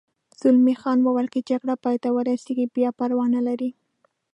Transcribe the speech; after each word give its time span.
زلمی 0.41 0.75
خان 0.81 0.97
وویل: 1.01 1.27
که 1.33 1.39
جګړه 1.49 1.75
پای 1.83 1.97
ته 2.03 2.09
ورسېږي 2.13 2.65
بیا 2.75 2.89
پروا 2.97 3.25
نه 3.35 3.41
لري. 3.47 3.69